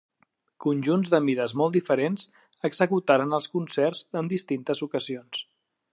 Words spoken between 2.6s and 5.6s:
executaren els concerts en distintes ocasions.